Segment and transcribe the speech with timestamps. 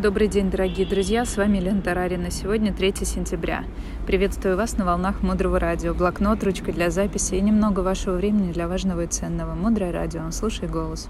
[0.00, 2.30] Добрый день, дорогие друзья, с вами Лена Тарарина.
[2.30, 3.64] Сегодня 3 сентября.
[4.06, 5.92] Приветствую вас на волнах Мудрого радио.
[5.92, 9.56] Блокнот, ручка для записи и немного вашего времени для важного и ценного.
[9.56, 11.08] Мудрое радио, слушай голос.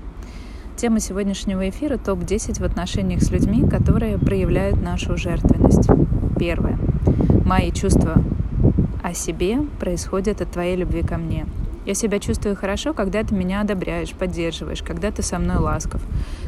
[0.77, 5.91] Тема сегодняшнего эфира– топ-10 в отношениях с людьми, которые проявляют нашу жертвенность.
[6.39, 6.79] Первое.
[7.45, 8.25] Мои чувства
[9.03, 11.45] о себе происходят от твоей любви ко мне.
[11.89, 16.03] Я себя чувствую хорошо, когда ты меня одобряешь, поддерживаешь, когда ты со мной ласков,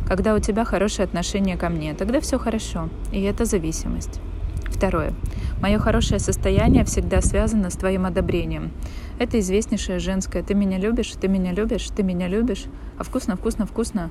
[0.07, 1.95] когда у тебя хорошее отношение ко мне.
[1.95, 4.21] Тогда все хорошо, и это зависимость.
[4.67, 5.15] Второе.
[5.63, 8.71] Мое хорошее состояние всегда связано с твоим одобрением.
[9.19, 12.67] Это известнейшее женское «ты меня любишь, ты меня любишь, ты меня любишь»,
[12.99, 14.11] а вкусно, вкусно, вкусно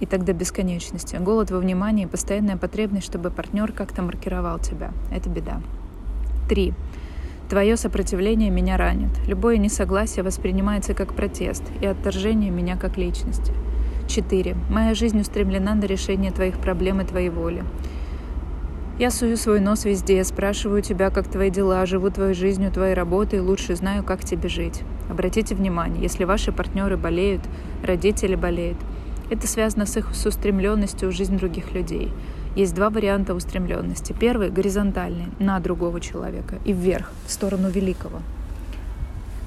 [0.00, 1.14] и тогда бесконечности.
[1.20, 4.90] Голод во внимании, постоянная потребность, чтобы партнер как-то маркировал тебя.
[5.12, 5.60] Это беда.
[6.48, 6.74] Три.
[7.48, 9.08] Твое сопротивление меня ранит.
[9.26, 13.54] Любое несогласие воспринимается как протест, и отторжение меня как личности.
[14.06, 14.54] 4.
[14.68, 17.64] Моя жизнь устремлена на решение твоих проблем и твоей воли.
[18.98, 23.40] Я сую свой нос везде, спрашиваю тебя, как твои дела, живу твоей жизнью, твоей работой,
[23.40, 24.82] лучше знаю, как тебе жить.
[25.08, 27.42] Обратите внимание, если ваши партнеры болеют,
[27.82, 28.76] родители болеют,
[29.30, 32.10] это связано с их с устремленностью в жизнь других людей.
[32.58, 34.12] Есть два варианта устремленности.
[34.12, 38.18] Первый– горизонтальный, на другого человека, и вверх, в сторону великого.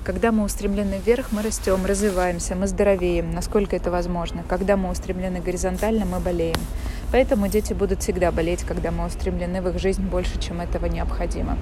[0.06, 4.45] Когда мы устремлены вверх, мы растем, развиваемся, мы здоровеем, насколько это возможно.
[4.48, 6.56] Когда мы устремлены горизонтально, мы болеем.
[7.12, 11.58] Поэтому дети будут всегда болеть, когда мы устремлены в их жизнь больше, чем этого необходимо.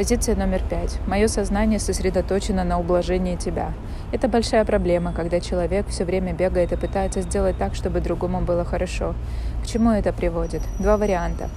[0.00, 0.98] Позиция номер пять.
[1.06, 3.74] Мое сознание сосредоточено на ублажении тебя.
[4.12, 8.64] Это большая проблема, когда человек все время бегает и пытается сделать так, чтобы другому было
[8.64, 9.14] хорошо.
[9.62, 10.62] К чему это приводит?
[10.78, 11.50] Два варианта.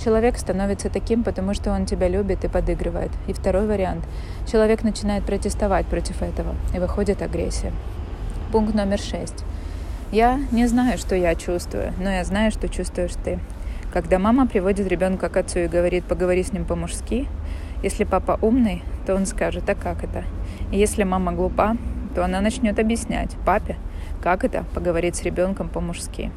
[0.00, 3.10] Человек становится таким, потому что он тебя любит и подыгрывает.
[3.26, 4.04] И второй вариант.
[4.46, 7.72] Человек начинает протестовать против этого, и выходит агрессия.
[8.52, 9.42] Пункт номер шесть.
[10.12, 13.40] Я не знаю, что я чувствую, но я знаю, что чувствуешь ты.
[13.92, 17.26] Когда мама приводит ребенка к отцу и говорит, поговори с ним по-мужски,
[17.82, 20.24] если папа умный, то он скажет, а как это?
[20.72, 21.76] И если мама глупа,
[22.14, 23.76] то она начнет объяснять папе,
[24.22, 26.32] как это поговорить с ребенком по-мужски.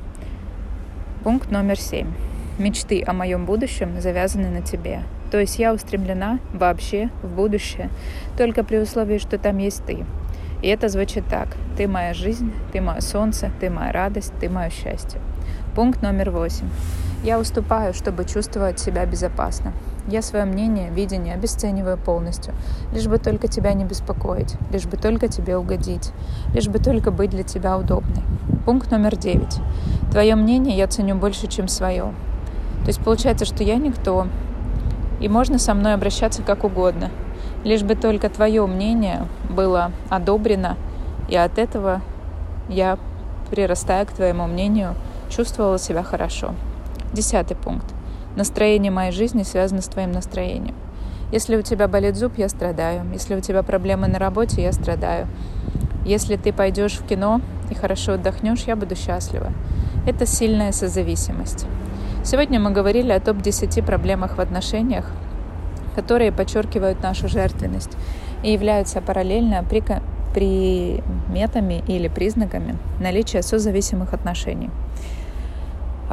[1.24, 2.12] Пункт номер семь.
[2.58, 5.04] Мечты о моем будущем завязаны на тебе.
[5.32, 7.90] То есть я устремлена вообще в будущее,
[8.38, 10.06] только при условии, что там есть ты.
[10.62, 11.48] И это звучит так.
[11.78, 15.20] Ты моя жизнь, ты мое солнце, ты моя радость, ты мое счастье.
[15.74, 16.68] Пункт номер восемь.
[17.24, 19.74] Я уступаю, чтобы чувствовать себя безопасно.
[20.08, 22.56] Я свое мнение, видение обесцениваю полностью,
[22.92, 26.12] лишь бы только тебя не беспокоить, лишь бы только тебе угодить,
[26.56, 28.24] лишь бы только быть для тебя удобной.
[28.66, 29.60] Пункт номер девять.
[30.10, 32.12] Твое мнение я ценю больше, чем свое.
[32.82, 34.28] То есть получается, что я никто,
[35.20, 37.12] и можно со мной обращаться как угодно,
[37.64, 40.76] лишь бы только твое мнение было одобрено,
[41.30, 42.02] и от этого
[42.68, 42.98] я,
[43.52, 44.96] прирастая к твоему мнению,
[45.30, 46.56] чувствовала себя хорошо.
[47.14, 47.86] Десятый пункт.
[48.38, 50.76] Настроение моей жизни связано с твоим настроением.
[51.34, 53.04] Если у тебя болит зуб, я страдаю.
[53.12, 55.28] Если у тебя проблемы на работе, я страдаю.
[56.06, 59.52] Если ты пойдешь в кино и хорошо отдохнешь, я буду счастлива.
[60.08, 61.66] Это сильная созависимость.
[62.24, 65.12] Сегодня мы говорили о топ-10 проблемах в отношениях,
[65.96, 67.92] которые подчеркивают нашу жертвенность
[68.42, 69.66] и являются параллельно
[70.34, 74.70] приметами или признаками наличия созависимых отношений.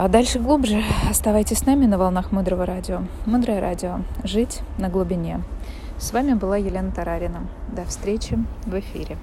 [0.01, 3.03] А дальше глубже оставайтесь с нами на волнах Мудрого радио.
[3.27, 3.99] Мудрое радио.
[4.23, 5.41] Жить на глубине.
[5.99, 7.49] С вами была Елена Тарарина.
[7.75, 9.17] До встречи в эфире.